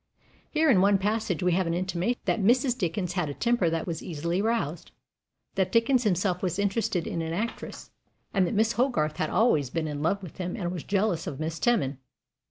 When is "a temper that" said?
3.29-3.85